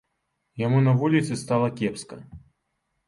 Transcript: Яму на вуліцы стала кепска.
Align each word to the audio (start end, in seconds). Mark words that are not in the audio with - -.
Яму 0.61 0.79
на 0.87 0.95
вуліцы 1.03 1.37
стала 1.43 1.67
кепска. 1.79 2.21